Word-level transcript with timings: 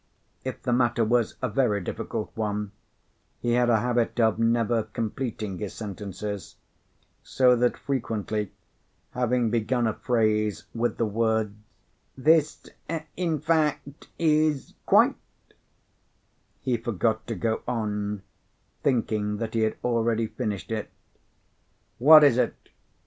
If 0.43 0.63
the 0.63 0.73
matter 0.73 1.05
was 1.05 1.35
a 1.43 1.47
very 1.47 1.79
difficult 1.79 2.31
one, 2.33 2.71
he 3.39 3.51
had 3.51 3.69
a 3.69 3.81
habit 3.81 4.19
of 4.19 4.39
never 4.39 4.81
completing 4.81 5.59
his 5.59 5.75
sentences; 5.75 6.55
so 7.21 7.55
that 7.57 7.77
frequently, 7.77 8.51
having 9.11 9.51
begun 9.51 9.85
a 9.85 9.93
phrase 9.93 10.65
with 10.73 10.97
the 10.97 11.05
words, 11.05 11.53
"This, 12.17 12.63
in 13.15 13.41
fact, 13.41 14.07
is 14.17 14.73
quite" 14.87 15.17
he 16.63 16.77
forgot 16.77 17.27
to 17.27 17.35
go 17.35 17.61
on, 17.67 18.23
thinking 18.81 19.37
that 19.37 19.53
he 19.53 19.59
had 19.59 19.77
already 19.83 20.25
finished 20.25 20.71
it. 20.71 20.89
"What 21.99 22.23
is 22.23 22.39
it?" 22.39 22.55